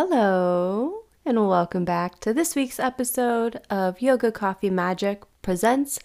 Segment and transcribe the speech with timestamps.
[0.00, 5.98] Hello, and welcome back to this week's episode of Yoga Coffee Magic presents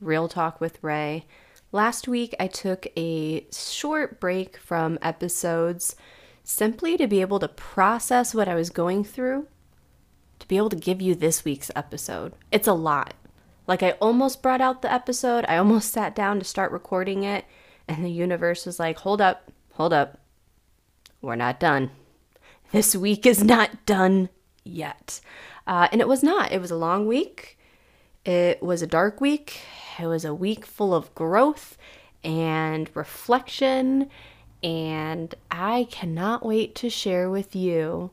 [0.00, 1.26] Real Talk with Ray.
[1.72, 5.96] Last week, I took a short break from episodes
[6.44, 9.48] simply to be able to process what I was going through,
[10.38, 12.34] to be able to give you this week's episode.
[12.52, 13.14] It's a lot.
[13.66, 17.44] Like, I almost brought out the episode, I almost sat down to start recording it,
[17.88, 20.20] and the universe was like, hold up, hold up.
[21.20, 21.90] We're not done
[22.72, 24.28] this week is not done
[24.64, 25.20] yet.
[25.66, 26.50] Uh, and it was not.
[26.50, 27.58] It was a long week.
[28.24, 29.60] It was a dark week.
[29.98, 31.76] It was a week full of growth
[32.24, 34.08] and reflection.
[34.62, 38.10] And I cannot wait to share with you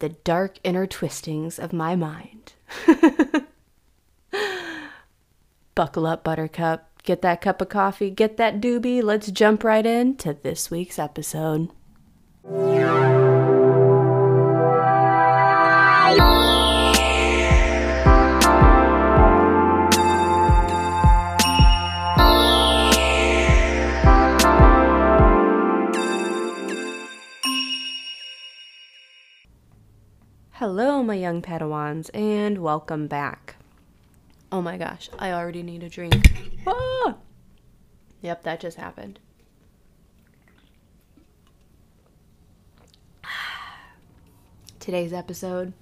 [0.00, 2.54] the dark inner twistings of my mind.
[5.74, 6.86] Buckle up, Buttercup.
[7.02, 9.02] Get that cup of coffee, get that doobie.
[9.02, 11.70] Let's jump right into this week's episode.
[16.10, 16.18] Hello,
[31.04, 33.54] my young Padawans, and welcome back.
[34.50, 36.32] Oh my gosh, I already need a drink.
[36.66, 37.14] Ah!
[38.20, 39.20] Yep, that just happened.
[44.80, 45.72] Today's episode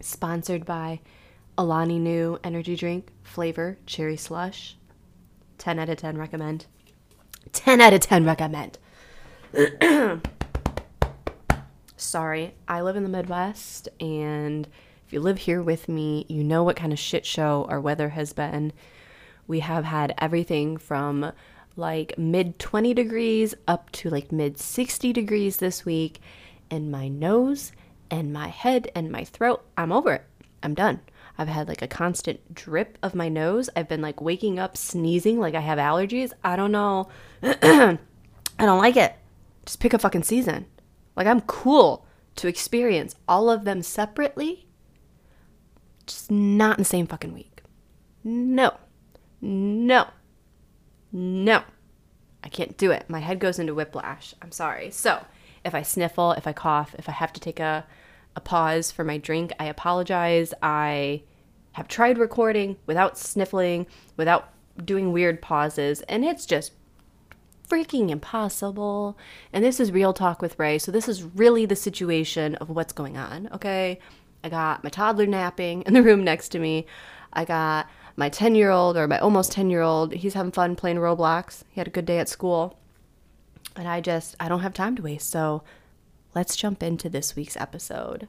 [0.00, 1.00] sponsored by
[1.56, 4.76] Alani Nu energy drink flavor cherry slush.
[5.58, 6.66] 10 out of 10 recommend.
[7.52, 8.78] 10 out of 10 recommend.
[11.96, 14.68] sorry, I live in the Midwest, and
[15.06, 18.10] if you live here with me, you know what kind of shit show our weather
[18.10, 18.72] has been.
[19.46, 21.32] We have had everything from
[21.76, 26.20] like mid 20 degrees up to like mid 60 degrees this week,
[26.70, 27.72] and my nose
[28.10, 30.24] and my head and my throat, I'm over it.
[30.62, 31.00] I'm done.
[31.36, 33.70] I've had like a constant drip of my nose.
[33.76, 36.32] I've been like waking up sneezing like I have allergies.
[36.42, 37.08] I don't know.
[37.42, 37.98] I
[38.58, 39.14] don't like it.
[39.64, 40.66] Just pick a fucking season.
[41.14, 44.66] Like, I'm cool to experience all of them separately,
[46.06, 47.62] just not in the same fucking week.
[48.24, 48.76] No.
[49.40, 50.06] No.
[51.12, 51.62] No.
[52.42, 53.04] I can't do it.
[53.08, 54.34] My head goes into whiplash.
[54.40, 54.90] I'm sorry.
[54.90, 55.24] So,
[55.64, 57.84] if I sniffle, if I cough, if I have to take a,
[58.36, 60.54] a pause for my drink, I apologize.
[60.62, 61.22] I
[61.72, 63.86] have tried recording without sniffling,
[64.16, 64.52] without
[64.84, 66.72] doing weird pauses, and it's just
[67.68, 69.18] freaking impossible.
[69.52, 70.78] And this is real talk with Ray.
[70.78, 73.48] So this is really the situation of what's going on.
[73.52, 73.98] Okay.
[74.42, 76.86] I got my toddler napping in the room next to me.
[77.32, 80.12] I got my 10 year old or my almost 10 year old.
[80.12, 81.64] He's having fun playing Roblox.
[81.70, 82.78] He had a good day at school.
[83.78, 85.30] And I just, I don't have time to waste.
[85.30, 85.62] So
[86.34, 88.26] let's jump into this week's episode.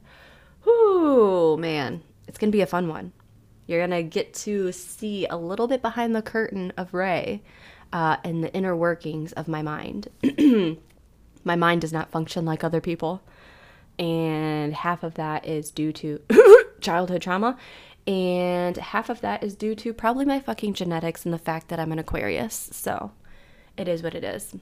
[0.64, 2.02] Whoo, man.
[2.28, 3.12] It's going to be a fun one.
[3.66, 7.42] You're going to get to see a little bit behind the curtain of Ray
[7.92, 10.08] uh, and the inner workings of my mind.
[11.44, 13.20] my mind does not function like other people.
[13.98, 16.20] And half of that is due to
[16.80, 17.56] childhood trauma.
[18.06, 21.80] And half of that is due to probably my fucking genetics and the fact that
[21.80, 22.70] I'm an Aquarius.
[22.72, 23.10] So
[23.76, 24.54] it is what it is.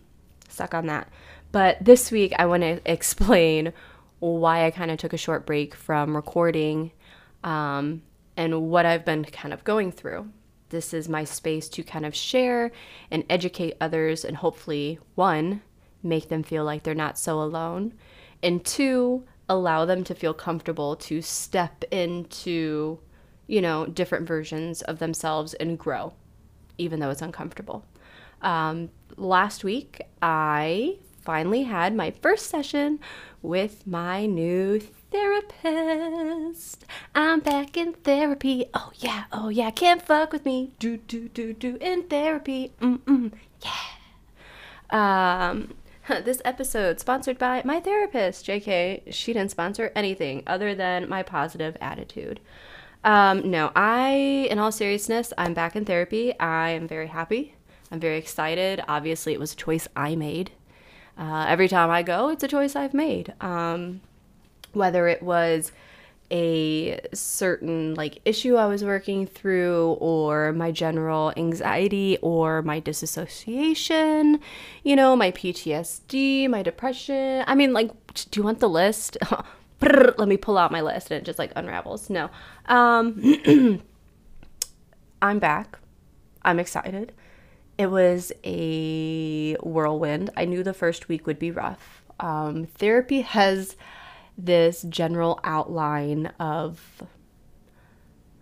[0.59, 1.09] Suck on that.
[1.51, 3.73] But this week, I want to explain
[4.21, 6.93] why I kind of took a short break from recording
[7.45, 8.03] um,
[8.37, 10.29] and what I've been kind of going through
[10.71, 12.71] this is my space to kind of share
[13.11, 15.63] and educate others and hopefully one
[16.03, 17.95] make them feel like they're not so alone
[18.43, 22.99] and two allow them to feel comfortable to step into
[23.47, 26.13] you know different versions of themselves and grow
[26.77, 27.85] even though it's uncomfortable
[28.43, 32.99] um, last week i finally had my first session
[33.43, 36.85] with my new therapist.
[37.15, 38.67] I'm back in therapy.
[38.75, 40.73] Oh yeah, oh yeah, can't fuck with me.
[40.79, 42.73] Do do do do in therapy.
[42.81, 43.33] Mm mm.
[43.63, 45.49] Yeah.
[45.51, 45.75] Um
[46.25, 48.47] this episode sponsored by my therapist.
[48.47, 52.41] JK, she didn't sponsor anything other than my positive attitude.
[53.05, 56.39] Um, no, I, in all seriousness, I'm back in therapy.
[56.41, 57.55] I am very happy.
[57.91, 58.83] I'm very excited.
[58.89, 60.53] Obviously, it was a choice I made.
[61.17, 63.35] Uh, every time I go, it's a choice I've made.
[63.41, 64.01] Um,
[64.73, 65.73] whether it was
[66.31, 74.41] a certain like issue I was working through or my general anxiety or my disassociation,
[74.85, 77.45] you know, my PTSD, my depression.
[77.47, 77.91] I mean, like,
[78.31, 79.17] do you want the list?
[79.81, 82.11] Let me pull out my list and it just like unravels.
[82.11, 82.31] No.
[82.67, 83.83] Um
[85.23, 85.79] I'm back.
[86.43, 87.13] I'm excited.
[87.79, 90.31] It was a whirlwind.
[90.37, 92.03] I knew the first week would be rough.
[92.21, 93.77] Um, therapy has
[94.37, 97.03] this general outline of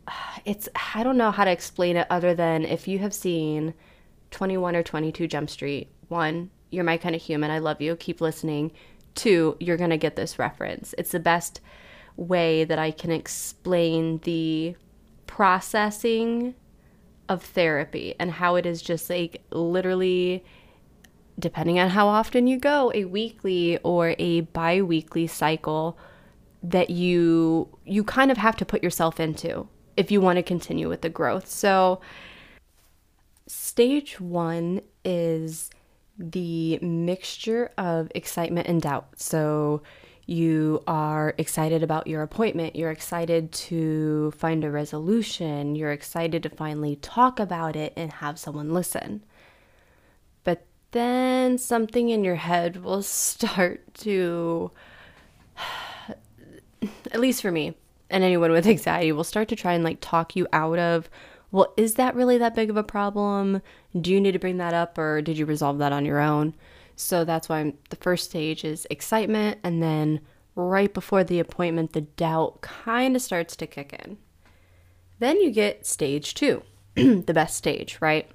[0.45, 3.75] it's I don't know how to explain it other than if you have seen
[4.31, 7.51] 21 or 22 Jump Street, one, you're my kind of human.
[7.51, 7.97] I love you.
[7.97, 8.73] Keep listening.
[9.15, 10.95] Two, you're going to get this reference.
[10.99, 11.61] It's the best
[12.17, 14.75] way that I can explain the
[15.27, 16.55] processing
[17.29, 20.45] of therapy and how it is just like literally
[21.39, 25.99] depending on how often you go, a weekly or a bi-weekly cycle
[26.63, 30.89] that you you kind of have to put yourself into if you want to continue
[30.89, 31.49] with the growth.
[31.49, 32.01] So
[33.47, 35.71] stage 1 is
[36.19, 39.09] the mixture of excitement and doubt.
[39.17, 39.83] So
[40.27, 46.49] you are excited about your appointment, you're excited to find a resolution, you're excited to
[46.51, 49.23] finally talk about it and have someone listen.
[50.43, 54.73] But then something in your head will start to,
[57.13, 57.77] at least for me,
[58.11, 61.09] and anyone with anxiety will start to try and like talk you out of,
[61.53, 63.63] well, is that really that big of a problem?
[63.99, 66.55] Do you need to bring that up or did you resolve that on your own?
[66.97, 70.21] So that's why I'm, the first stage is excitement, and then
[70.55, 74.17] right before the appointment, the doubt kind of starts to kick in.
[75.19, 76.63] Then you get stage two,
[76.95, 78.29] the best stage, right?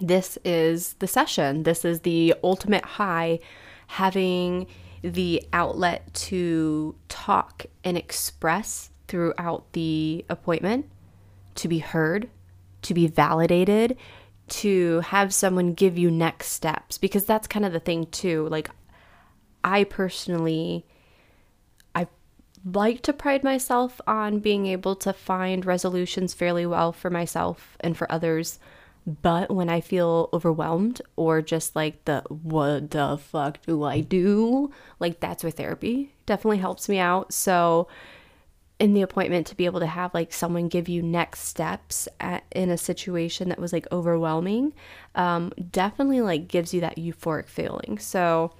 [0.00, 1.64] This is the session.
[1.64, 3.40] This is the ultimate high,
[3.88, 4.66] having
[5.02, 10.86] the outlet to talk and express throughout the appointment,
[11.56, 12.30] to be heard,
[12.82, 13.96] to be validated,
[14.50, 18.70] to have someone give you next steps because that's kind of the thing too like
[19.64, 20.84] i personally
[21.94, 22.06] i
[22.64, 27.96] like to pride myself on being able to find resolutions fairly well for myself and
[27.96, 28.58] for others
[29.22, 34.70] but when i feel overwhelmed or just like the what the fuck do i do?
[34.98, 37.32] Like that's where therapy definitely helps me out.
[37.32, 37.88] So
[38.80, 42.42] in the appointment to be able to have like someone give you next steps at,
[42.50, 44.72] in a situation that was like overwhelming
[45.14, 47.98] um, definitely like gives you that euphoric feeling.
[47.98, 48.52] So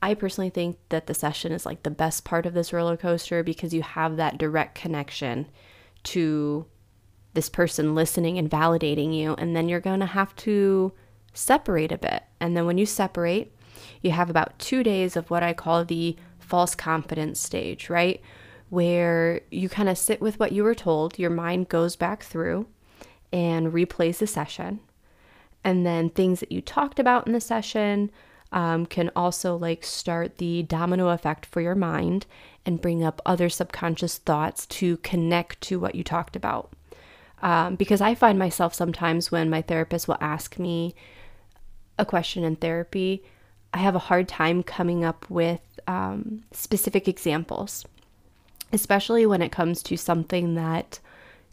[0.00, 3.42] i personally think that the session is like the best part of this roller coaster
[3.42, 5.44] because you have that direct connection
[6.04, 6.64] to
[7.34, 10.92] this person listening and validating you and then you're going to have to
[11.34, 12.22] separate a bit.
[12.40, 13.52] And then when you separate
[14.00, 18.20] you have about two days of what i call the false confidence stage right
[18.70, 22.66] where you kind of sit with what you were told, your mind goes back through
[23.32, 24.80] and replays the session.
[25.64, 28.10] And then things that you talked about in the session
[28.52, 32.26] um, can also like start the domino effect for your mind
[32.64, 36.72] and bring up other subconscious thoughts to connect to what you talked about.
[37.40, 40.94] Um, because I find myself sometimes when my therapist will ask me
[41.98, 43.22] a question in therapy,
[43.72, 47.84] I have a hard time coming up with um, specific examples
[48.72, 51.00] especially when it comes to something that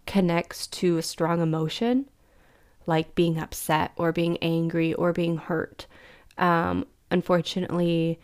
[0.06, 2.10] connects to a strong emotion,
[2.86, 5.88] like being upset or being angry or being hurt.
[6.38, 8.20] Um, unfortunately,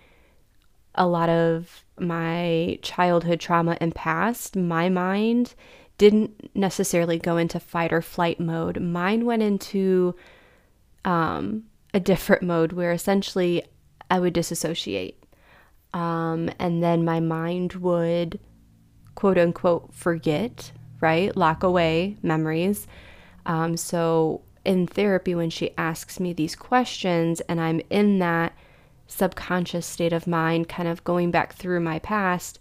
[0.95, 5.55] a lot of my childhood trauma and past, my mind
[5.97, 8.79] didn't necessarily go into fight or flight mode.
[8.81, 10.15] Mine went into
[11.05, 13.63] um, a different mode where essentially
[14.09, 15.23] I would disassociate.
[15.93, 18.39] Um, and then my mind would
[19.15, 21.35] quote unquote forget, right?
[21.35, 22.87] Lock away memories.
[23.45, 28.53] Um, so in therapy, when she asks me these questions and I'm in that
[29.07, 32.59] subconscious state of mind, kind of going back through my past,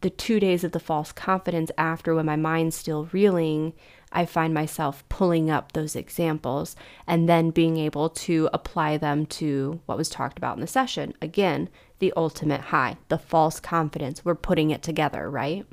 [0.00, 3.72] the two days of the false confidence after when my mind's still reeling,
[4.12, 9.80] I find myself pulling up those examples and then being able to apply them to
[9.86, 11.14] what was talked about in the session.
[11.20, 14.24] Again, the ultimate high, the false confidence.
[14.24, 15.66] We're putting it together, right?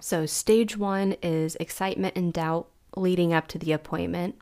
[0.00, 4.36] So, stage one is excitement and doubt leading up to the appointment.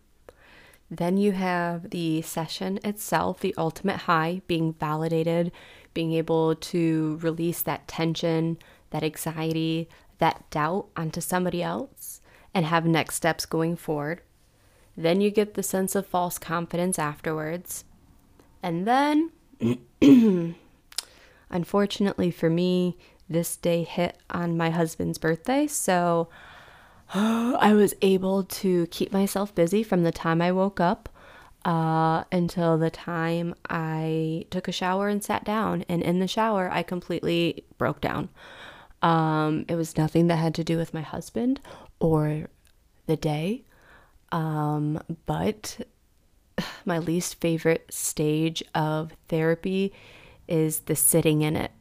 [0.91, 5.51] Then you have the session itself, the ultimate high, being validated,
[5.95, 8.59] being able to release that tension,
[8.91, 12.21] that anxiety, that doubt onto somebody else
[12.55, 14.23] and have next steps going forward.
[14.97, 17.85] Then you get the sense of false confidence afterwards.
[18.63, 19.31] And then,
[21.51, 22.97] unfortunately for me,
[23.29, 25.67] this day hit on my husband's birthday.
[25.67, 26.29] So
[27.15, 31.09] I was able to keep myself busy from the time I woke up
[31.65, 35.85] uh, until the time I took a shower and sat down.
[35.89, 38.29] And in the shower, I completely broke down.
[39.03, 41.61] Um, it was nothing that had to do with my husband
[42.01, 42.49] or
[43.07, 43.65] the day.
[44.33, 45.79] Um, but
[46.85, 49.93] my least favorite stage of therapy
[50.49, 51.73] is the sitting in it.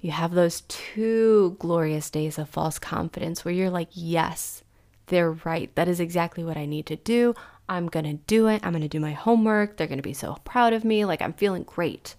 [0.00, 4.62] you have those two glorious days of false confidence where you're like, yes,
[5.06, 5.74] they're right.
[5.74, 7.34] That is exactly what I need to do.
[7.68, 8.64] I'm going to do it.
[8.64, 9.76] I'm going to do my homework.
[9.76, 11.04] They're going to be so proud of me.
[11.04, 12.14] Like, I'm feeling great.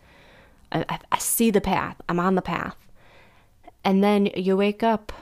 [0.72, 1.96] I, I, I see the path.
[2.10, 2.75] I'm on the path.
[3.84, 5.13] And then you wake up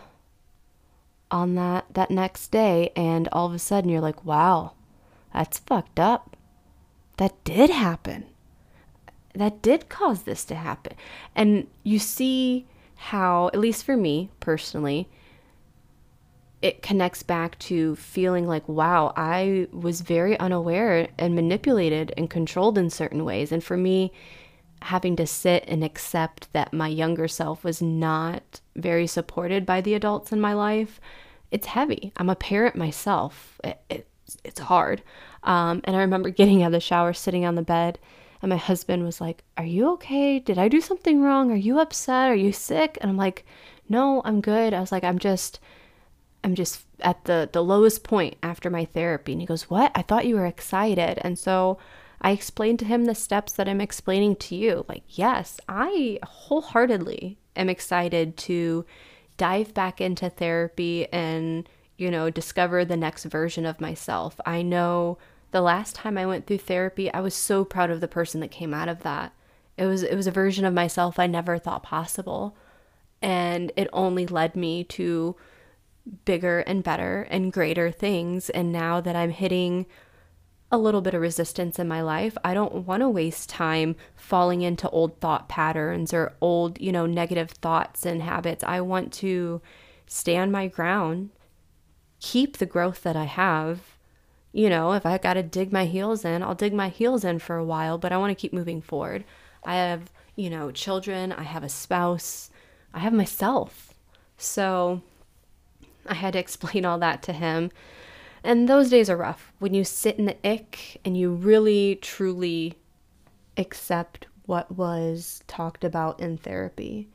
[1.30, 4.72] on that, that next day, and all of a sudden you're like, wow,
[5.34, 6.36] that's fucked up.
[7.18, 8.26] That did happen.
[9.36, 10.94] That did cause this to happen.
[11.36, 12.66] And you see
[12.96, 15.10] how, at least for me personally,
[16.62, 22.78] it connects back to feeling like, wow, I was very unaware and manipulated and controlled
[22.78, 23.52] in certain ways.
[23.52, 24.12] And for me,
[24.82, 29.94] having to sit and accept that my younger self was not very supported by the
[29.94, 31.00] adults in my life,
[31.52, 32.12] it's heavy.
[32.18, 33.60] I'm a parent myself.
[33.64, 34.08] It, it,
[34.44, 35.02] it's hard.
[35.44, 38.00] Um, and I remember getting out of the shower, sitting on the bed,
[38.42, 40.40] and my husband was like, Are you okay?
[40.40, 41.52] Did I do something wrong?
[41.52, 42.30] Are you upset?
[42.30, 42.98] Are you sick?
[43.02, 43.46] And I'm like,
[43.90, 44.74] No, I'm good.
[44.74, 45.60] I was like, I'm just
[46.44, 49.32] I'm just at the the lowest point after my therapy.
[49.32, 49.92] And he goes, "What?
[49.96, 51.80] I thought you were excited." And so
[52.22, 54.86] I explained to him the steps that I'm explaining to you.
[54.88, 58.86] Like, yes, I wholeheartedly am excited to
[59.38, 64.40] dive back into therapy and, you know, discover the next version of myself.
[64.46, 65.18] I know
[65.56, 68.52] the last time I went through therapy, I was so proud of the person that
[68.52, 69.32] came out of that.
[69.78, 72.58] It was it was a version of myself I never thought possible.
[73.22, 75.38] And it only led me to
[76.26, 78.50] bigger and better and greater things.
[78.50, 79.86] And now that I'm hitting
[80.74, 84.62] a little bit of resistance in my life, I don't want to waste time falling
[84.62, 88.62] into old thought patterns or old, you know, negative thoughts and habits.
[88.62, 89.62] I want to
[90.06, 91.30] stand my ground,
[92.20, 93.95] keep the growth that I have.
[94.56, 97.40] You know, if I got to dig my heels in, I'll dig my heels in
[97.40, 99.26] for a while, but I want to keep moving forward.
[99.66, 102.50] I have, you know, children, I have a spouse,
[102.94, 103.94] I have myself.
[104.38, 105.02] So,
[106.08, 107.70] I had to explain all that to him.
[108.46, 112.76] And those days are rough when you sit in the ick and you really truly
[113.58, 117.10] accept what was talked about in therapy.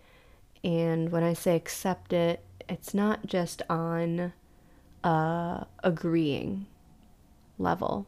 [0.62, 4.34] And when I say accept it, it's not just on
[5.02, 6.66] a agreeing
[7.60, 8.06] level.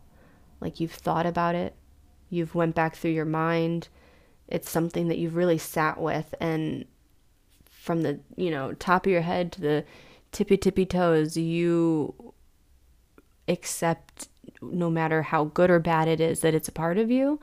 [0.61, 1.75] Like you've thought about it,
[2.31, 3.89] you've went back through your mind.
[4.49, 6.85] It's something that you've really sat with and
[7.71, 9.85] from the, you know, top of your head to the
[10.31, 12.33] tippy tippy toes, you
[13.49, 14.29] accept
[14.61, 17.41] no matter how good or bad it is that it's a part of you,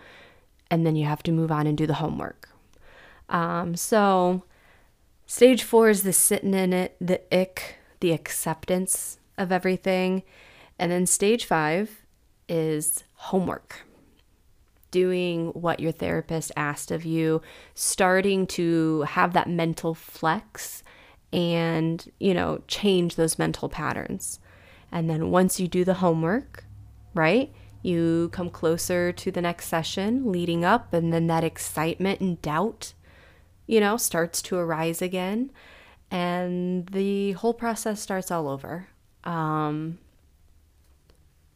[0.71, 2.49] and then you have to move on and do the homework.
[3.27, 4.43] Um, so,
[5.25, 10.23] stage four is the sitting in it, the ick, the acceptance of everything.
[10.79, 12.05] And then stage five
[12.47, 13.81] is homework.
[14.91, 17.43] Doing what your therapist asked of you,
[17.75, 20.81] starting to have that mental flex
[21.31, 24.39] and, you know, change those mental patterns.
[24.91, 26.63] And then once you do the homework,
[27.13, 32.41] right, you come closer to the next session leading up, and then that excitement and
[32.41, 32.93] doubt,
[33.67, 35.51] you know, starts to arise again.
[36.09, 38.87] And the whole process starts all over.
[39.23, 39.99] Um,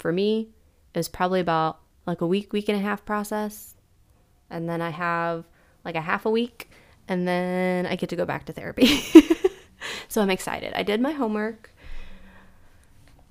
[0.03, 0.49] for me,
[0.93, 3.73] it was probably about like a week, week and a half process.
[4.49, 5.45] And then I have
[5.85, 6.69] like a half a week,
[7.07, 9.01] and then I get to go back to therapy.
[10.13, 10.73] So I'm excited.
[10.75, 11.71] I did my homework.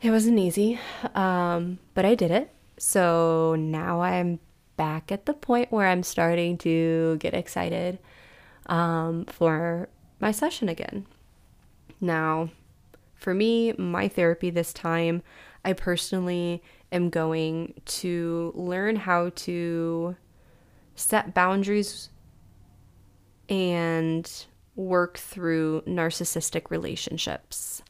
[0.00, 0.80] It wasn't easy,
[1.14, 2.50] um, but I did it.
[2.76, 4.40] So now I'm
[4.76, 8.00] back at the point where I'm starting to get excited
[8.66, 11.06] um, for my session again.
[12.00, 12.50] Now,
[13.14, 15.22] for me, my therapy this time,
[15.64, 20.16] I personally am going to learn how to
[20.94, 22.10] set boundaries
[23.48, 24.30] and
[24.74, 27.82] work through narcissistic relationships.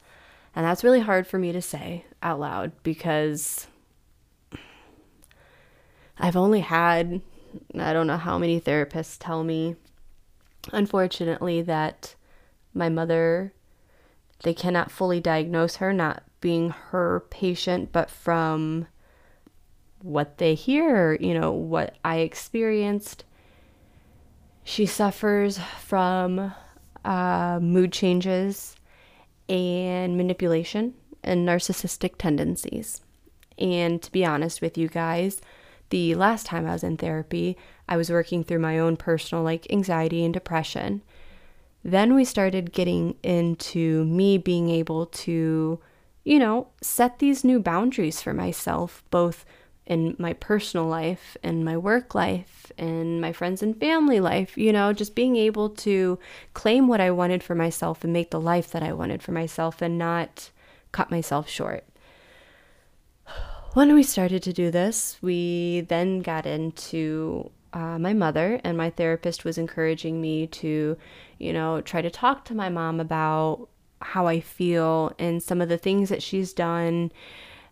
[0.55, 3.69] And that's really hard for me to say out loud because
[6.19, 7.23] I've only had,
[7.75, 9.77] I don't know how many therapists tell me,
[10.73, 12.15] unfortunately, that
[12.75, 13.53] my mother,
[14.43, 18.87] they cannot fully diagnose her, not being her patient, but from
[20.03, 23.25] what they hear, you know, what I experienced.
[24.65, 26.53] She suffers from
[27.05, 28.77] uh, mood changes,
[29.49, 33.03] and manipulation and narcissistic tendencies.
[33.59, 35.41] And to be honest with you guys,
[35.91, 37.57] the last time I was in therapy,
[37.89, 41.03] I was working through my own personal like anxiety and depression.
[41.85, 45.81] Then we started getting into me being able to,
[46.25, 49.45] you know, set these new boundaries for myself, both
[49.85, 54.73] in my personal life and my work life and my friends and family life, you
[54.73, 56.19] know, just being able to
[56.55, 59.83] claim what I wanted for myself and make the life that I wanted for myself
[59.83, 60.51] and not
[60.93, 61.85] cut myself short.
[63.75, 68.91] When we started to do this, we then got into uh, my mother, and my
[68.91, 70.97] therapist was encouraging me to,
[71.39, 73.69] you know, try to talk to my mom about
[74.03, 77.13] how I feel and some of the things that she's done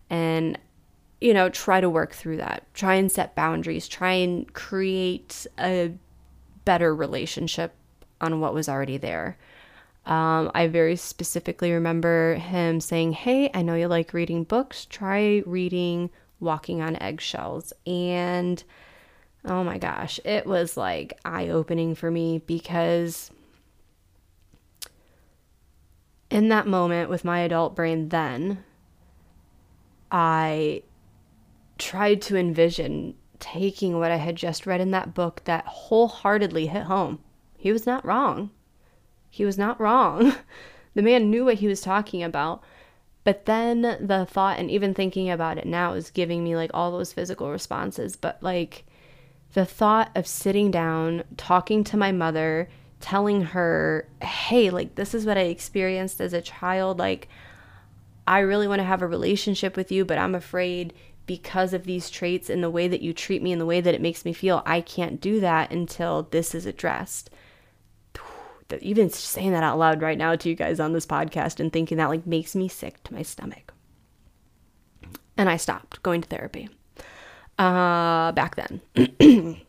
[0.08, 0.58] and
[1.20, 2.64] you know, try to work through that.
[2.74, 3.86] Try and set boundaries.
[3.86, 5.92] Try and create a
[6.64, 7.74] better relationship
[8.20, 9.36] on what was already there.
[10.06, 14.86] Um, I very specifically remember him saying, Hey, I know you like reading books.
[14.86, 16.10] Try reading
[16.40, 17.74] Walking on Eggshells.
[17.86, 18.62] And
[19.44, 23.30] oh my gosh, it was like eye opening for me because
[26.30, 28.64] in that moment with my adult brain, then
[30.10, 30.82] I
[31.78, 36.84] tried to envision taking what I had just read in that book that wholeheartedly hit
[36.84, 37.18] home.
[37.56, 38.50] He was not wrong.
[39.28, 40.34] He was not wrong.
[40.94, 42.62] the man knew what he was talking about.
[43.24, 46.90] But then the thought, and even thinking about it now, is giving me like all
[46.90, 48.16] those physical responses.
[48.16, 48.84] But like
[49.52, 52.68] the thought of sitting down, talking to my mother,
[53.00, 56.98] telling her, hey, like this is what I experienced as a child.
[56.98, 57.28] Like,
[58.26, 60.92] I really want to have a relationship with you, but I'm afraid
[61.26, 63.94] because of these traits and the way that you treat me and the way that
[63.94, 67.30] it makes me feel, I can't do that until this is addressed.
[68.80, 71.98] Even saying that out loud right now to you guys on this podcast and thinking
[71.98, 73.72] that like makes me sick to my stomach.
[75.36, 76.68] And I stopped going to therapy
[77.58, 78.80] uh, back then.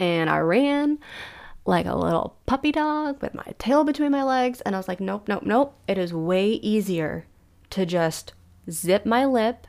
[0.00, 0.98] and I ran
[1.64, 4.60] like a little puppy dog with my tail between my legs.
[4.62, 5.76] And I was like, nope, nope, nope.
[5.86, 7.26] It is way easier
[7.70, 8.32] to just
[8.70, 9.66] zip my lip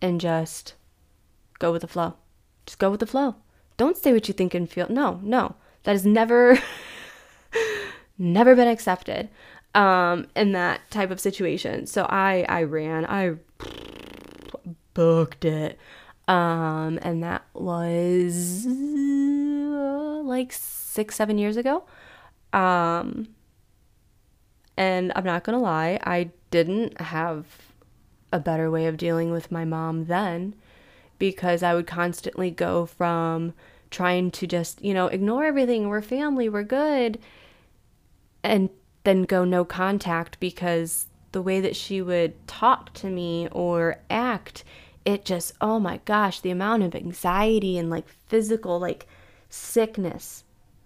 [0.00, 0.74] and just
[1.58, 2.14] go with the flow.
[2.66, 3.36] Just go with the flow.
[3.76, 4.86] Don't say what you think and feel.
[4.88, 5.56] No, no.
[5.84, 6.58] That has never
[8.18, 9.30] never been accepted
[9.74, 11.86] um in that type of situation.
[11.86, 13.06] So I I ran.
[13.06, 13.36] I
[14.94, 15.78] booked it.
[16.28, 18.66] Um and that was
[20.22, 21.84] like 6 7 years ago.
[22.52, 23.28] Um
[24.76, 27.44] and I'm not going to lie, I didn't have
[28.32, 30.54] a better way of dealing with my mom then
[31.18, 33.52] because I would constantly go from
[33.90, 37.18] trying to just, you know, ignore everything, we're family, we're good,
[38.42, 38.70] and
[39.04, 44.64] then go no contact because the way that she would talk to me or act,
[45.04, 49.06] it just, oh my gosh, the amount of anxiety and like physical, like
[49.50, 50.44] sickness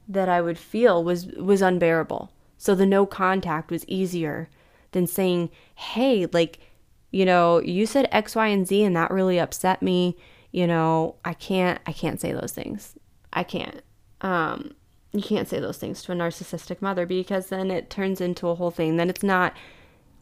[0.09, 2.33] that I would feel was was unbearable.
[2.59, 4.49] So the no contact was easier
[4.91, 6.59] than saying, "Hey, like
[7.15, 10.17] you know, you said X, Y, and Z, and that really upset me.
[10.51, 12.97] You know, I can't, I can't say those things.
[13.33, 13.83] I can't.
[14.21, 14.75] Um,
[15.13, 18.57] you can't say those things to a narcissistic mother because then it turns into a
[18.57, 18.97] whole thing.
[18.97, 19.55] Then it's not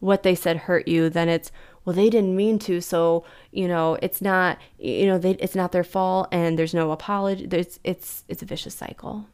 [0.01, 1.09] what they said hurt you.
[1.09, 1.51] Then it's,
[1.85, 2.81] well, they didn't mean to.
[2.81, 6.91] So, you know, it's not, you know, they, it's not their fault and there's no
[6.91, 7.45] apology.
[7.45, 9.27] There's, it's, it's a vicious cycle.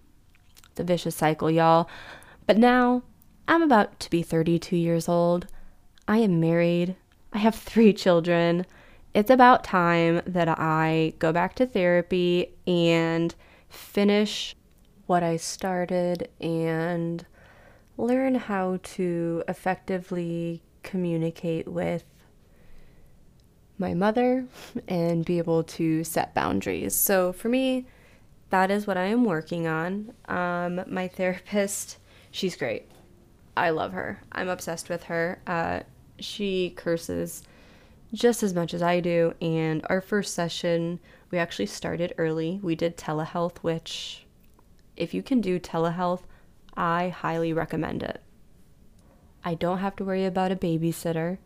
[0.71, 1.89] It's a vicious cycle, y'all.
[2.45, 3.03] But now
[3.47, 5.47] I'm about to be 32 years old.
[6.07, 6.95] I am married.
[7.33, 8.65] I have three children.
[9.13, 13.33] It's about time that I go back to therapy and
[13.67, 14.55] finish
[15.07, 17.25] what I started and
[17.97, 22.03] learn how to effectively communicate with
[23.79, 24.45] my mother
[24.87, 26.93] and be able to set boundaries.
[26.93, 27.87] So for me,
[28.49, 30.13] that is what I am working on.
[30.27, 31.97] Um, my therapist,
[32.31, 32.89] she's great.
[33.55, 34.21] I love her.
[34.31, 35.41] I'm obsessed with her.
[35.47, 35.81] Uh,
[36.19, 37.43] she curses
[38.13, 39.33] just as much as I do.
[39.41, 40.99] And our first session,
[41.31, 42.59] we actually started early.
[42.63, 44.25] We did telehealth, which,
[44.97, 46.21] if you can do telehealth,
[46.75, 48.21] I highly recommend it.
[49.43, 51.37] I don't have to worry about a babysitter.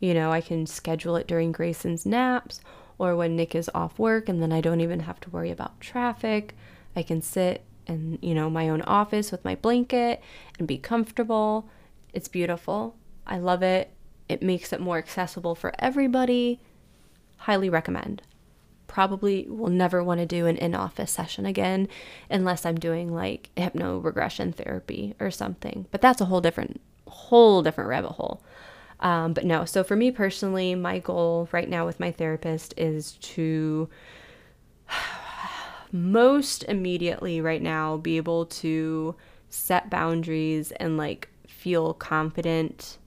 [0.00, 2.60] You know, I can schedule it during Grayson's naps
[2.98, 5.80] or when Nick is off work, and then I don't even have to worry about
[5.80, 6.54] traffic.
[6.94, 10.22] I can sit in, you know, my own office with my blanket
[10.58, 11.68] and be comfortable.
[12.12, 12.96] It's beautiful.
[13.26, 13.90] I love it.
[14.28, 16.60] It makes it more accessible for everybody.
[17.38, 18.22] Highly recommend.
[18.86, 21.88] Probably will never want to do an in office session again
[22.28, 25.86] unless I'm doing like hypno regression therapy or something.
[25.90, 28.42] But that's a whole different, whole different rabbit hole.
[29.00, 33.12] Um, but no, so for me personally, my goal right now with my therapist is
[33.12, 33.88] to
[35.92, 39.16] most immediately right now be able to
[39.48, 42.98] set boundaries and like feel confident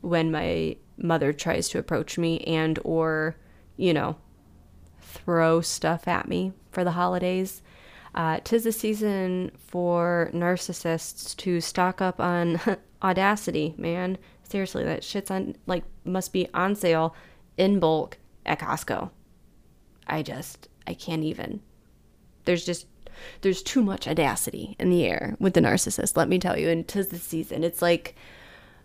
[0.00, 3.36] when my mother tries to approach me and or
[3.76, 4.16] you know,
[5.00, 7.62] throw stuff at me for the holidays.
[8.14, 12.60] Uh, tis the season for narcissists to stock up on
[13.02, 14.16] Audacity, man.
[14.44, 17.14] Seriously, that shit's on, like, must be on sale
[17.56, 19.10] in bulk at Costco.
[20.06, 21.60] I just, I can't even.
[22.44, 22.86] There's just,
[23.40, 26.68] there's too much audacity in the air with the narcissist, let me tell you.
[26.68, 27.64] And tis the season.
[27.64, 28.14] It's like,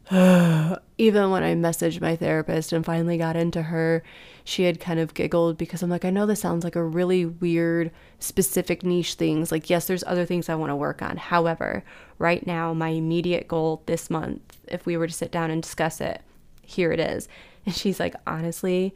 [0.12, 4.02] even when I messaged my therapist and finally got into her,
[4.44, 7.28] she had kind of giggled because I'm like, I know this sounds like a really
[7.28, 9.52] weird, specific niche things.
[9.52, 11.18] Like, yes, there's other things I want to work on.
[11.18, 11.84] However,
[12.18, 16.02] right now, my immediate goal this month, if we were to sit down and discuss
[16.02, 16.22] it,
[16.64, 17.28] here it is.
[17.68, 18.96] And she's like, honestly,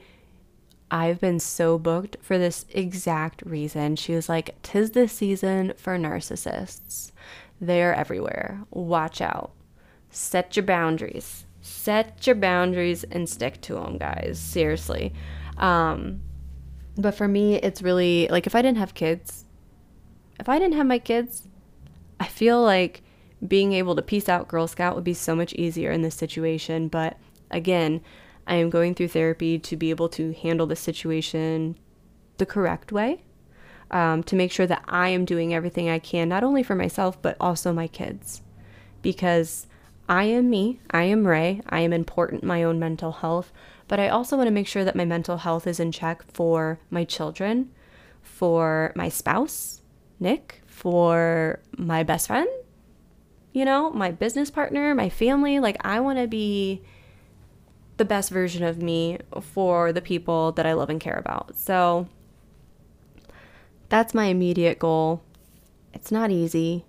[0.90, 3.98] I've been so booked for this exact reason.
[3.98, 7.12] She was like, Tis the season for narcissists.
[7.62, 8.62] They're everywhere.
[8.72, 9.52] Watch out
[10.16, 11.46] set your boundaries.
[11.62, 14.40] Set your boundaries and stick to them, guys.
[14.40, 15.14] Seriously.
[15.58, 16.22] Um,
[16.98, 19.46] but for me, it's really like if I didn't have kids,
[20.40, 21.48] if I didn't have my kids,
[22.20, 23.02] I feel like
[23.48, 26.88] being able to peace out Girl Scout would be so much easier in this situation.
[26.88, 27.18] But
[27.52, 28.02] again,
[28.46, 31.78] I am going through therapy to be able to handle the situation
[32.38, 33.24] the correct way,
[33.92, 37.22] um, to make sure that I am doing everything I can, not only for myself,
[37.22, 38.42] but also my kids.
[39.02, 39.68] Because
[40.08, 43.54] I am me, I am Ray, I am important my own mental health,
[43.88, 46.80] but I also want to make sure that my mental health is in check for
[46.90, 47.72] my children,
[48.22, 49.82] for my spouse,
[50.20, 52.50] Nick, for my best friend,
[53.54, 55.60] you know, my business partner, my family.
[55.60, 56.82] Like, I want to be
[57.98, 61.56] the best version of me for the people that I love and care about.
[61.56, 62.08] So,
[63.90, 65.22] that's my immediate goal.
[65.94, 66.84] It's not easy,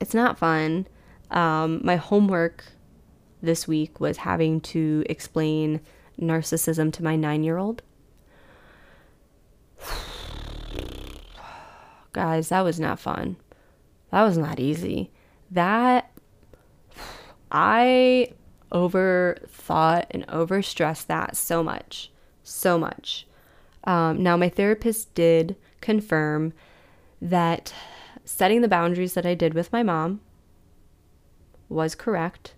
[0.00, 0.88] it's not fun.
[1.30, 2.64] Um, my homework
[3.42, 5.80] this week was having to explain
[6.20, 7.82] narcissism to my nine year old.
[12.12, 13.36] Guys, that was not fun.
[14.10, 15.10] That was not easy.
[15.50, 16.10] That
[17.50, 18.32] I
[18.72, 22.10] overthought and overstressed that so much.
[22.42, 23.26] So much.
[23.84, 26.52] Um, now, my therapist did confirm
[27.20, 27.72] that
[28.24, 30.20] setting the boundaries that I did with my mom
[31.68, 32.54] was correct.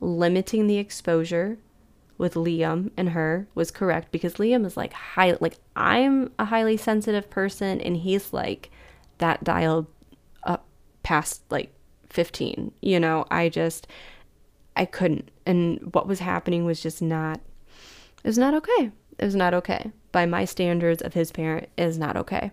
[0.00, 1.58] Limiting the exposure
[2.20, 6.76] with Liam and her was correct because Liam is like high like I'm a highly
[6.76, 8.70] sensitive person and he's like
[9.18, 9.86] that dialed
[10.42, 10.66] up
[11.02, 11.72] past like
[12.10, 12.72] 15.
[12.82, 13.86] You know, I just
[14.76, 17.40] I couldn't and what was happening was just not
[18.22, 18.90] it was not okay.
[19.18, 19.90] It was not okay.
[20.12, 22.50] By my standards of his parent is not okay.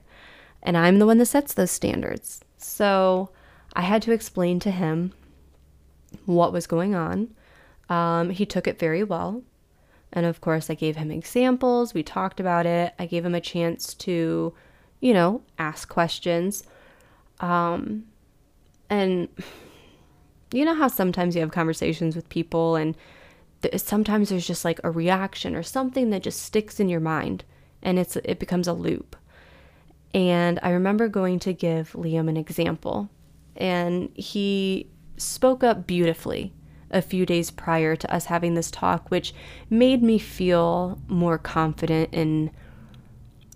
[0.63, 2.41] And I'm the one that sets those standards.
[2.57, 3.31] So
[3.73, 5.13] I had to explain to him
[6.26, 7.34] what was going on.
[7.89, 9.43] Um, he took it very well.
[10.13, 11.93] And of course, I gave him examples.
[11.93, 12.93] We talked about it.
[12.98, 14.54] I gave him a chance to,
[15.00, 16.63] you know, ask questions.
[17.39, 18.06] Um,
[18.89, 19.28] and
[20.54, 22.96] you know how sometimes you have conversations with people and
[23.62, 27.43] th- sometimes there's just like a reaction or something that just sticks in your mind
[27.82, 29.15] and it's it becomes a loop.
[30.13, 33.10] And I remember going to give Liam an example
[33.56, 36.53] and he spoke up beautifully
[36.89, 39.34] a few days prior to us having this talk, which
[39.69, 42.51] made me feel more confident in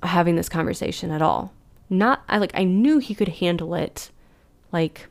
[0.04, 1.54] having this conversation at all.
[1.89, 4.12] Not I like I knew he could handle it
[4.71, 5.08] like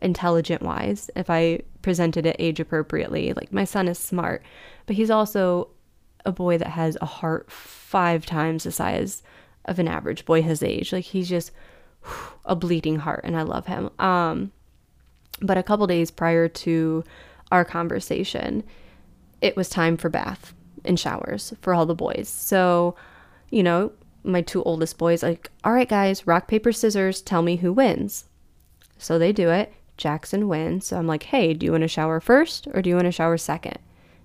[0.00, 3.32] intelligent wise if I presented it age appropriately.
[3.32, 4.42] Like my son is smart,
[4.86, 5.68] but he's also
[6.24, 9.22] a boy that has a heart five times the size
[9.64, 10.92] of an average boy his age.
[10.92, 11.52] Like he's just
[12.02, 13.90] whew, a bleeding heart and I love him.
[13.98, 14.52] Um
[15.40, 17.04] but a couple days prior to
[17.50, 18.64] our conversation,
[19.40, 22.28] it was time for bath and showers for all the boys.
[22.28, 22.94] So,
[23.50, 27.56] you know, my two oldest boys like, "All right guys, rock paper scissors, tell me
[27.56, 28.26] who wins."
[28.98, 29.72] So they do it.
[29.96, 30.86] Jackson wins.
[30.86, 33.12] So I'm like, "Hey, do you want to shower first or do you want to
[33.12, 33.78] shower second?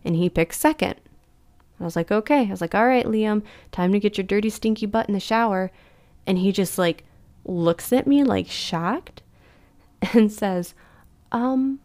[0.04, 0.96] And he picks second.
[1.80, 4.50] I was like, "Okay." I was like, "All right, Liam, time to get your dirty
[4.50, 5.72] stinky butt in the shower."
[6.28, 7.04] And he just like
[7.46, 9.22] looks at me like shocked
[10.14, 10.74] and says,
[11.32, 11.80] um,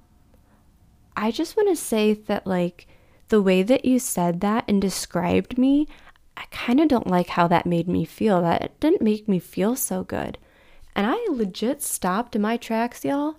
[1.16, 2.86] I just want to say that, like,
[3.28, 5.86] the way that you said that and described me,
[6.36, 8.40] I kind of don't like how that made me feel.
[8.42, 10.38] That didn't make me feel so good.
[10.96, 13.36] And I legit stopped in my tracks, y'all.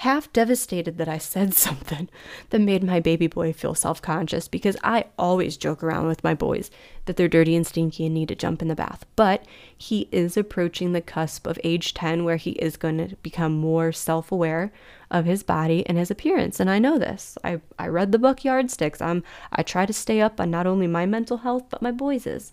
[0.00, 2.08] Half devastated that I said something
[2.48, 6.34] that made my baby boy feel self conscious because I always joke around with my
[6.34, 6.70] boys
[7.04, 9.04] that they're dirty and stinky and need to jump in the bath.
[9.14, 9.44] But
[9.76, 13.92] he is approaching the cusp of age 10 where he is going to become more
[13.92, 14.72] self aware
[15.10, 16.60] of his body and his appearance.
[16.60, 17.36] And I know this.
[17.44, 19.02] I, I read the book Yardsticks.
[19.02, 22.52] I'm, I try to stay up on not only my mental health, but my boys's.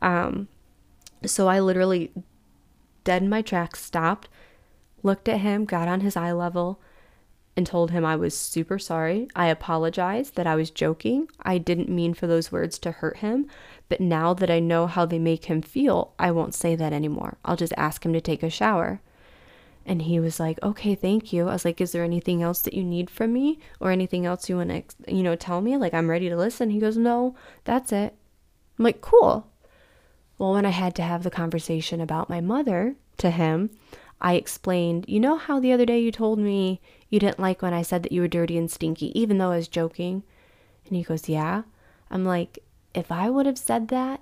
[0.00, 0.46] Um,
[1.26, 2.12] so I literally
[3.02, 4.28] dead in my tracks, stopped,
[5.04, 6.80] looked at him, got on his eye level,
[7.56, 9.28] and told him I was super sorry.
[9.36, 11.28] I apologized that I was joking.
[11.42, 13.46] I didn't mean for those words to hurt him,
[13.88, 17.36] but now that I know how they make him feel, I won't say that anymore.
[17.44, 19.00] I'll just ask him to take a shower.
[19.86, 22.74] And he was like, "Okay, thank you." I was like, "Is there anything else that
[22.74, 25.76] you need from me or anything else you want to, you know, tell me?
[25.76, 28.14] Like I'm ready to listen." He goes, "No, that's it."
[28.78, 29.46] I'm like, "Cool."
[30.38, 33.70] Well, when I had to have the conversation about my mother to him,
[34.20, 37.74] I explained, you know how the other day you told me you didn't like when
[37.74, 40.22] I said that you were dirty and stinky, even though I was joking?
[40.86, 41.62] And he goes, Yeah.
[42.10, 42.58] I'm like,
[42.94, 44.20] if I would have said that,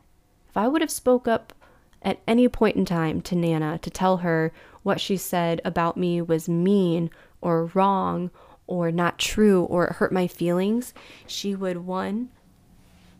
[0.48, 1.52] if I would have spoke up
[2.00, 4.52] at any point in time to Nana to tell her
[4.82, 8.30] what she said about me was mean or wrong
[8.66, 10.94] or not true or it hurt my feelings,
[11.26, 12.30] she would one,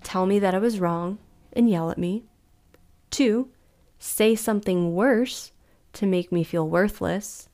[0.02, 1.18] tell me that I was wrong
[1.52, 2.24] and yell at me.
[3.10, 3.50] Two,
[3.98, 5.51] say something worse
[5.94, 7.48] to make me feel worthless.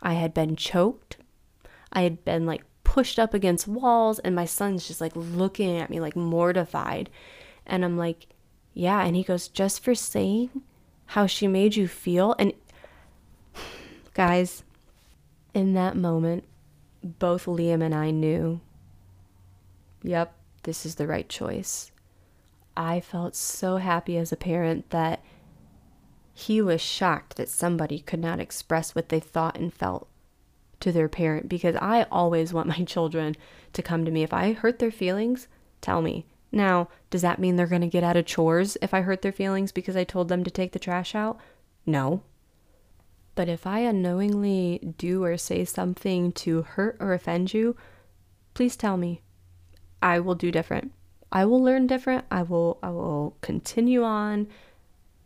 [0.00, 1.16] I had been choked.
[1.92, 5.90] I had been like pushed up against walls, and my son's just like looking at
[5.90, 7.10] me like mortified.
[7.66, 8.26] And I'm like,
[8.74, 9.04] yeah.
[9.04, 10.50] And he goes, just for saying
[11.06, 12.34] how she made you feel.
[12.38, 12.52] And
[14.14, 14.62] guys,
[15.54, 16.44] in that moment,
[17.02, 18.60] both Liam and I knew,
[20.02, 21.90] yep, this is the right choice.
[22.76, 25.22] I felt so happy as a parent that
[26.38, 30.06] he was shocked that somebody could not express what they thought and felt
[30.78, 33.34] to their parent because I always want my children
[33.72, 34.22] to come to me.
[34.22, 35.48] If I hurt their feelings,
[35.80, 36.26] tell me.
[36.52, 39.32] Now, does that mean they're going to get out of chores if I hurt their
[39.32, 41.40] feelings because I told them to take the trash out?
[41.84, 42.22] No.
[43.34, 47.76] But if I unknowingly do or say something to hurt or offend you,
[48.54, 49.22] please tell me.
[50.00, 50.92] I will do different.
[51.32, 52.26] I will learn different.
[52.30, 54.46] I will I will continue on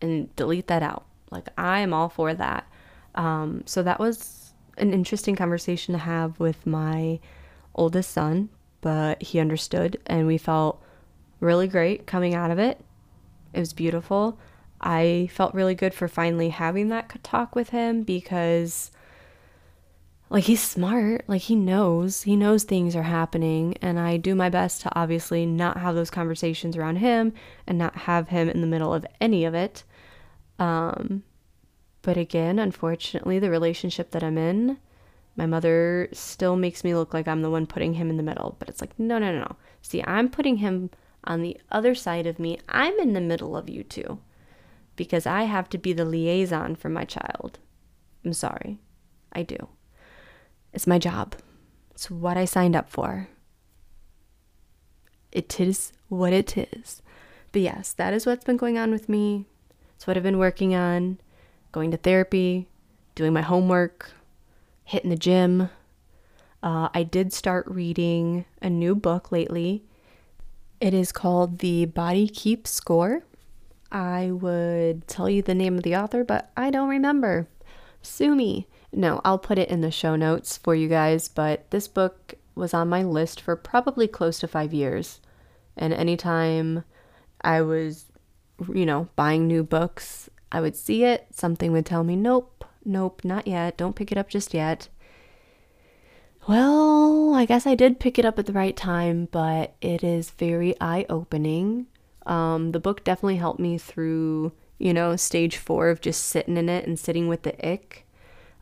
[0.02, 1.04] and delete that out.
[1.30, 2.66] Like I am all for that.
[3.14, 7.20] Um, so that was an interesting conversation to have with my
[7.74, 8.48] oldest son,
[8.80, 10.82] but he understood and we felt
[11.40, 12.80] really great coming out of it.
[13.52, 14.38] It was beautiful.
[14.80, 18.90] I felt really good for finally having that talk with him because
[20.32, 24.48] like he's smart, like he knows, he knows things are happening and I do my
[24.48, 27.34] best to obviously not have those conversations around him
[27.66, 29.84] and not have him in the middle of any of it.
[30.62, 31.25] Um,
[32.03, 34.79] but again, unfortunately, the relationship that I'm in,
[35.35, 38.55] my mother still makes me look like I'm the one putting him in the middle.
[38.59, 39.57] But it's like, no, no, no, no.
[39.81, 40.90] See, I'm putting him
[41.25, 42.61] on the other side of me.
[42.68, 44.20] I'm in the middle of you two
[44.94, 47.59] because I have to be the liaison for my child.
[48.25, 48.79] I'm sorry.
[49.33, 49.68] I do.
[50.72, 51.35] It's my job.
[51.90, 53.29] It's what I signed up for.
[55.33, 57.03] It is what it is.
[57.51, 59.46] But yes, that is what's been going on with me.
[60.02, 61.20] It's what I've been working on
[61.70, 62.66] going to therapy,
[63.14, 64.10] doing my homework,
[64.82, 65.70] hitting the gym.
[66.60, 69.84] Uh, I did start reading a new book lately.
[70.80, 73.22] It is called The Body Keeps Score.
[73.92, 77.46] I would tell you the name of the author, but I don't remember.
[78.02, 78.66] Sue me.
[78.90, 82.74] No, I'll put it in the show notes for you guys, but this book was
[82.74, 85.20] on my list for probably close to five years.
[85.76, 86.82] And anytime
[87.42, 88.06] I was
[88.72, 93.22] you know, buying new books, I would see it, something would tell me, nope, nope,
[93.25, 94.88] not yet, don't pick it up just yet.
[96.48, 100.31] Well, I guess I did pick it up at the right time, but it is
[100.31, 101.87] very eye opening.
[102.27, 106.68] Um, the book definitely helped me through, you know, stage four of just sitting in
[106.68, 108.07] it and sitting with the ick.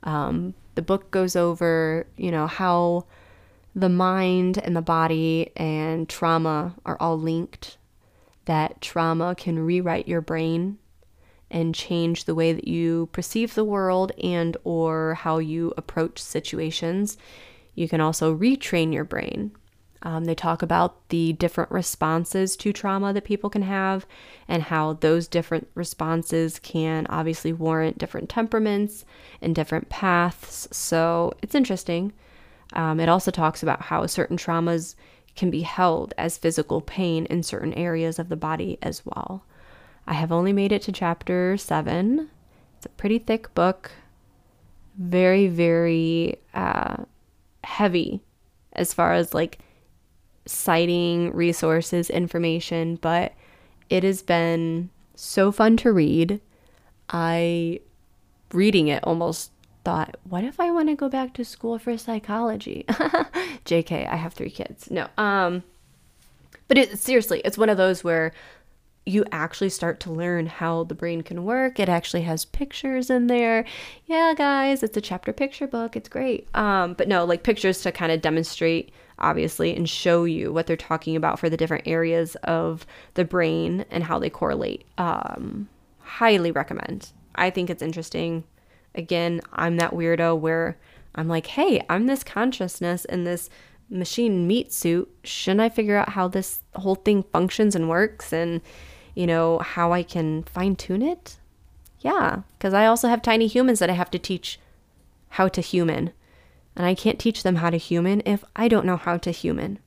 [0.03, 3.07] Um, the book goes over, you know, how
[3.75, 7.79] the mind and the body and trauma are all linked
[8.51, 10.77] that trauma can rewrite your brain
[11.53, 17.17] and change the way that you perceive the world and or how you approach situations.
[17.77, 19.53] You can also retrain your brain.
[20.03, 24.05] Um, they talk about the different responses to trauma that people can have
[24.49, 29.05] and how those different responses can obviously warrant different temperaments
[29.41, 30.67] and different paths.
[30.73, 32.13] So it's interesting.
[32.73, 34.97] Um, it also talks about how certain traumas
[35.37, 39.45] can be held as physical pain in certain areas of the body as well.
[40.07, 42.31] I have only made it to chapter seven.
[42.77, 43.90] It's a pretty thick book,
[44.97, 47.05] very, very uh,
[47.64, 48.23] heavy
[48.73, 49.59] as far as like
[50.47, 53.35] citing resources, information, but
[53.88, 56.40] it has been so fun to read.
[57.11, 57.81] I
[58.53, 59.53] reading it almost
[59.85, 62.85] thought, what if I want to go back to school for psychology?
[62.88, 64.90] JK, I have three kids.
[64.90, 65.09] No.
[65.16, 65.62] Um
[66.69, 68.33] but it seriously, it's one of those where
[69.07, 71.81] you actually start to learn how the brain can work.
[71.81, 73.64] It actually has pictures in there.
[74.07, 75.97] Yeah, guys, it's a chapter picture book.
[75.97, 76.49] It's great.
[76.55, 80.77] Um, but no, like pictures to kind of demonstrate, obviously, and show you what they're
[80.77, 84.85] talking about for the different areas of the brain and how they correlate.
[84.99, 85.69] Um,
[86.01, 87.11] highly recommend.
[87.35, 88.45] I think it's interesting.
[88.94, 90.79] Again, I'm that weirdo where
[91.14, 93.48] I'm like, hey, I'm this consciousness in this
[93.88, 95.11] machine meat suit.
[95.24, 98.61] Shouldn't I figure out how this whole thing functions and works and,
[99.14, 101.37] you know, how I can fine tune it?
[102.00, 104.59] Yeah, because I also have tiny humans that I have to teach
[105.31, 106.12] how to human.
[106.76, 109.81] And I can't teach them how to human if I don't know how to human.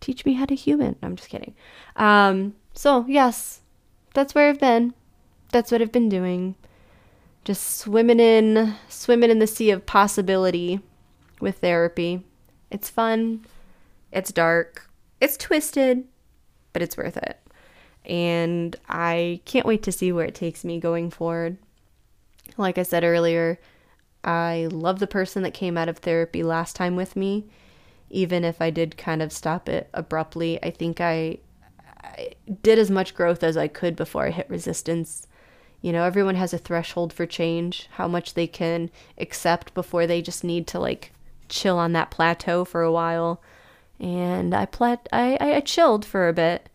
[0.00, 0.96] Teach me how to human.
[1.02, 1.54] I'm just kidding.
[1.96, 3.60] Um, so, yes,
[4.14, 4.94] that's where I've been.
[5.52, 6.54] That's what I've been doing.
[7.44, 10.80] Just swimming in, swimming in the sea of possibility
[11.40, 12.24] with therapy.
[12.70, 13.46] It's fun,
[14.12, 14.88] it's dark,
[15.20, 16.04] it's twisted,
[16.72, 17.40] but it's worth it.
[18.04, 21.58] And I can't wait to see where it takes me going forward.
[22.56, 23.58] Like I said earlier,
[24.22, 27.46] I love the person that came out of therapy last time with me.
[28.10, 31.38] Even if I did kind of stop it abruptly, I think I,
[32.02, 35.26] I did as much growth as I could before I hit resistance.
[35.82, 40.20] You know, everyone has a threshold for change, how much they can accept before they
[40.20, 41.12] just need to like
[41.48, 43.42] chill on that plateau for a while.
[43.98, 46.68] And I plat I, I chilled for a bit.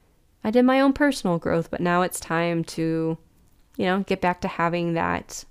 [0.44, 3.18] I did my own personal growth, but now it's time to,
[3.78, 5.46] you know, get back to having that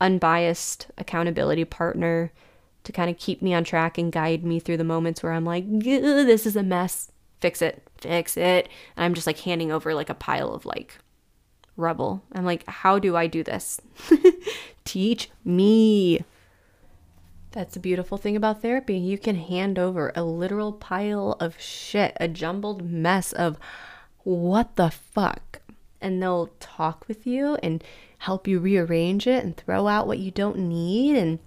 [0.00, 2.32] unbiased accountability partner
[2.84, 5.44] to kind of keep me on track and guide me through the moments where I'm
[5.44, 7.10] like, this is a mess.
[7.40, 8.68] Fix it, fix it.
[8.96, 10.98] And I'm just like handing over like a pile of like
[11.76, 12.22] rubble.
[12.32, 13.80] I'm like, how do I do this?
[14.84, 16.24] Teach me.
[17.52, 18.96] That's the beautiful thing about therapy.
[18.98, 23.58] You can hand over a literal pile of shit, a jumbled mess of
[24.24, 25.60] what the fuck.
[26.00, 27.82] And they'll talk with you and
[28.18, 31.38] help you rearrange it and throw out what you don't need and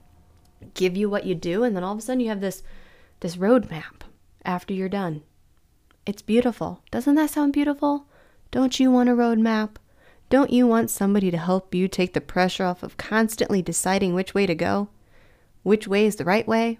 [0.74, 1.64] give you what you do.
[1.64, 2.64] And then all of a sudden you have this
[3.20, 4.02] this roadmap
[4.46, 5.24] after you're done.
[6.06, 6.82] It's beautiful.
[6.90, 8.06] Doesn't that sound beautiful?
[8.52, 9.76] Don't you want a roadmap?
[10.30, 14.34] Don't you want somebody to help you take the pressure off of constantly deciding which
[14.34, 14.90] way to go?
[15.64, 16.80] which way is the right way?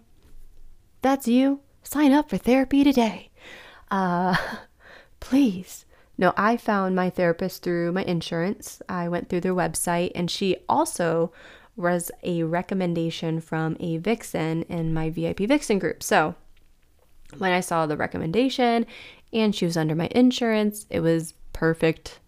[1.02, 1.62] That's you.
[1.84, 3.30] Sign up for therapy today.
[3.90, 4.36] Uh,
[5.20, 5.86] please.
[6.18, 8.82] No, I found my therapist through my insurance.
[8.90, 11.32] I went through their website, and she also
[11.78, 16.04] was a recommendation from a Vixen in my VIP Vixen group.
[16.04, 16.36] So
[17.38, 18.86] when I saw the recommendation
[19.32, 22.20] and she was under my insurance, it was perfect.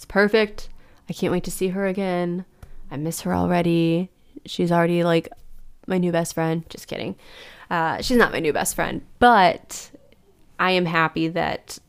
[0.00, 0.70] It's perfect.
[1.10, 2.46] I can't wait to see her again.
[2.90, 4.08] I miss her already.
[4.46, 5.28] She's already like
[5.86, 6.64] my new best friend.
[6.70, 7.16] Just kidding.
[7.68, 9.90] Uh, she's not my new best friend, but
[10.58, 11.80] I am happy that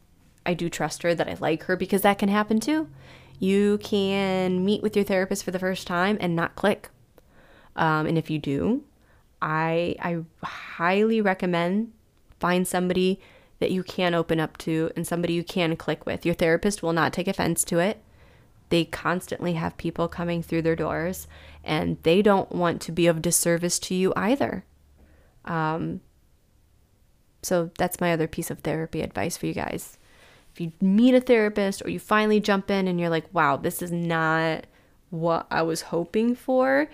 [0.45, 2.89] I do trust her, that I like her, because that can happen too.
[3.39, 6.89] You can meet with your therapist for the first time and not click.
[7.77, 8.83] Um, and if you do,
[9.41, 11.93] I I highly recommend
[12.41, 13.21] find somebody
[13.61, 16.25] that you can open up to and somebody you can click with.
[16.25, 18.01] Your therapist will not take offense to it.
[18.69, 21.27] They constantly have people coming through their doors
[21.63, 24.65] and they don't want to be of disservice to you either.
[25.45, 26.01] Um,
[27.43, 29.99] so that's my other piece of therapy advice for you guys.
[30.51, 33.83] If you meet a therapist or you finally jump in and you're like, wow, this
[33.83, 34.65] is not
[35.11, 36.89] what I was hoping for,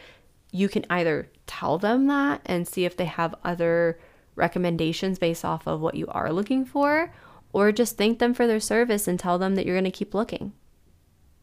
[0.51, 3.97] you can either tell them that and see if they have other
[4.37, 7.11] recommendations based off of what you are looking for,
[7.51, 10.13] or just thank them for their service and tell them that you're going to keep
[10.13, 10.53] looking.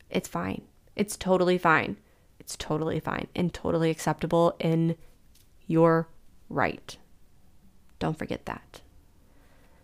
[0.08, 0.62] It's fine.
[0.96, 1.96] It's totally fine.
[2.38, 4.96] It's totally fine and totally acceptable in
[5.66, 6.08] your
[6.48, 6.96] right.
[7.98, 8.80] Don't forget that.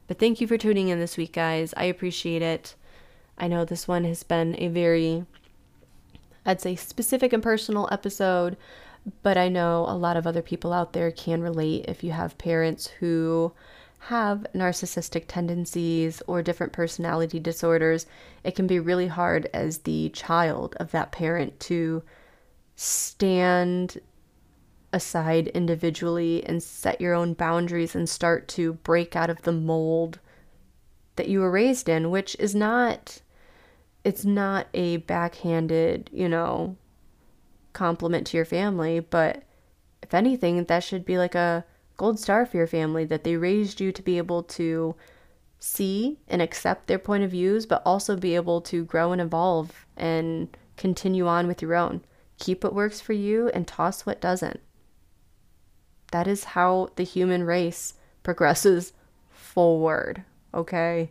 [0.07, 1.73] But thank you for tuning in this week, guys.
[1.77, 2.75] I appreciate it.
[3.39, 5.25] I know this one has been a very,
[6.45, 8.57] I'd say, specific and personal episode,
[9.23, 12.39] but I know a lot of other people out there can relate if you have
[12.39, 13.53] parents who
[14.05, 18.07] have narcissistic tendencies or different personality disorders.
[18.45, 22.03] It can be really hard as the child of that parent to
[22.77, 24.01] stand
[24.93, 30.19] aside individually and set your own boundaries and start to break out of the mold
[31.17, 33.21] that you were raised in, which is not
[34.03, 36.75] it's not a backhanded, you know,
[37.73, 39.43] compliment to your family, but
[40.03, 41.65] if anything, that should be like a
[41.97, 44.95] gold star for your family that they raised you to be able to
[45.59, 49.87] see and accept their point of views, but also be able to grow and evolve
[49.97, 52.03] and continue on with your own.
[52.39, 54.61] Keep what works for you and toss what doesn't.
[56.11, 58.95] That is how the human race progresses
[59.29, 61.11] forward, okay?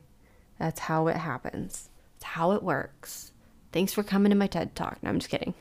[0.57, 1.89] That's how it happens.
[2.15, 3.31] It's how it works.
[3.71, 4.97] Thanks for coming to my TED Talk.
[5.03, 5.53] No, I'm just kidding.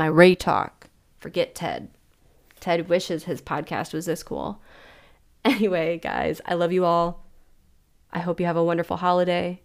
[0.00, 0.88] My Ray Talk.
[1.18, 1.90] Forget Ted.
[2.58, 4.62] Ted wishes his podcast was this cool.
[5.44, 7.26] Anyway, guys, I love you all.
[8.10, 9.60] I hope you have a wonderful holiday.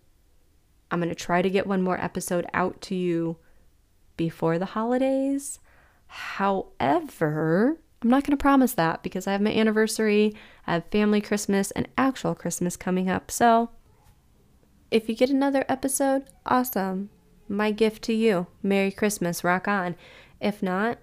[0.92, 3.38] I'm going to try to get one more episode out to you
[4.18, 5.60] before the holidays.
[6.08, 10.34] However, I'm not going to promise that because I have my anniversary,
[10.68, 13.32] I have family Christmas, and actual Christmas coming up.
[13.32, 13.70] So,
[14.92, 17.10] if you get another episode, awesome.
[17.48, 18.48] My gift to you.
[18.64, 19.44] Merry Christmas.
[19.44, 19.96] Rock on.
[20.40, 21.00] If not,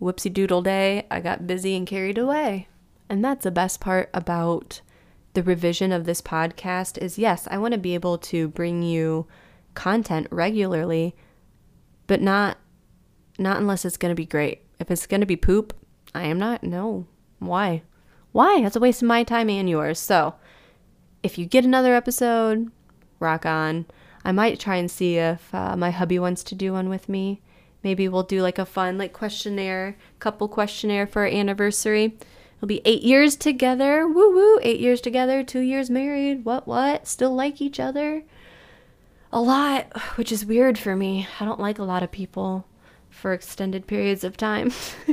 [0.00, 1.06] whoopsie doodle day.
[1.10, 2.68] I got busy and carried away.
[3.08, 4.80] And that's the best part about
[5.34, 9.26] the revision of this podcast is yes, I want to be able to bring you
[9.74, 11.14] content regularly,
[12.06, 12.58] but not
[13.38, 14.62] not unless it's going to be great.
[14.78, 15.74] If it's going to be poop,
[16.14, 16.62] I am not.
[16.62, 17.06] No.
[17.40, 17.82] Why?
[18.30, 18.62] Why?
[18.62, 19.98] That's a waste of my time and yours.
[19.98, 20.34] So,
[21.22, 22.70] if you get another episode,
[23.18, 23.86] rock on.
[24.24, 27.42] I might try and see if uh, my hubby wants to do one with me.
[27.84, 32.16] Maybe we'll do like a fun like questionnaire, couple questionnaire for our anniversary.
[32.56, 34.08] It'll be eight years together.
[34.08, 34.58] Woo woo.
[34.62, 36.46] Eight years together, two years married.
[36.46, 37.06] What, what?
[37.06, 38.24] Still like each other?
[39.30, 41.28] A lot, which is weird for me.
[41.38, 42.66] I don't like a lot of people
[43.10, 44.72] for extended periods of time.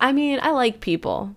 [0.00, 1.34] I mean, I like people,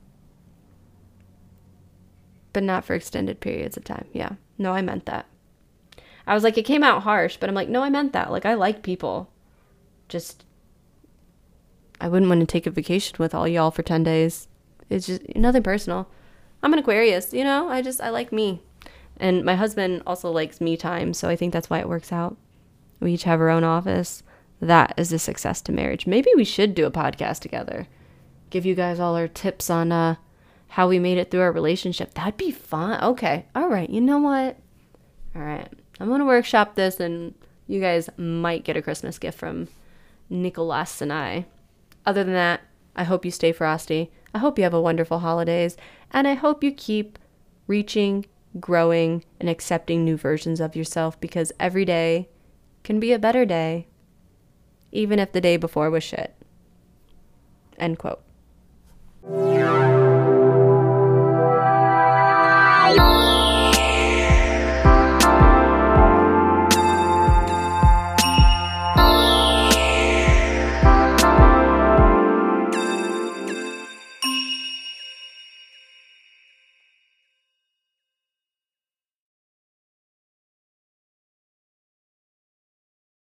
[2.53, 4.07] but not for extended periods of time.
[4.13, 4.33] Yeah.
[4.59, 5.25] No, I meant that.
[6.27, 8.31] I was like, it came out harsh, but I'm like, no, I meant that.
[8.31, 9.29] Like, I like people.
[10.07, 10.45] Just
[11.99, 14.47] I wouldn't want to take a vacation with all y'all for 10 days.
[14.89, 16.07] It's just nothing personal.
[16.61, 17.69] I'm an Aquarius, you know?
[17.69, 18.61] I just, I like me.
[19.17, 22.37] And my husband also likes me time, so I think that's why it works out.
[22.99, 24.23] We each have our own office.
[24.59, 26.07] That is a success to marriage.
[26.07, 27.87] Maybe we should do a podcast together.
[28.49, 30.15] Give you guys all our tips on uh,
[30.69, 32.13] how we made it through our relationship.
[32.13, 33.01] That'd be fun.
[33.03, 33.45] Okay.
[33.55, 33.89] All right.
[33.89, 34.57] You know what?
[35.35, 35.69] All right.
[35.99, 37.33] I'm going to workshop this and
[37.67, 39.67] you guys might get a Christmas gift from
[40.29, 41.45] Nicholas and I.
[42.05, 42.61] Other than that,
[42.95, 44.11] I hope you stay frosty.
[44.33, 45.77] I hope you have a wonderful holidays
[46.11, 47.17] and I hope you keep
[47.67, 48.25] reaching,
[48.59, 52.29] growing, and accepting new versions of yourself because every day
[52.83, 53.87] can be a better day,
[54.91, 56.35] even if the day before was shit.
[57.79, 58.21] End quote.